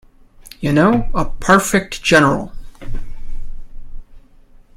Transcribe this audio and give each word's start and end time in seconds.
You 0.61 0.73
know, 0.73 1.11
a 1.13 1.25
perfect 1.25 2.01
general! 2.01 2.53